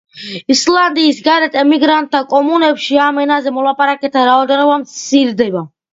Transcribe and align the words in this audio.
ისლანდიის 0.53 1.19
გარეთ 1.27 1.57
ემიგრანტთა 1.63 2.21
კომუნებში 2.33 2.97
ამ 3.09 3.19
ენაზე 3.25 3.53
მოლაპარაკეთა 3.59 4.25
რაოდენობა 4.33 4.81
მცირდება. 4.87 5.63